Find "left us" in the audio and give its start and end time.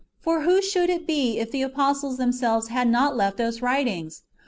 3.15-3.61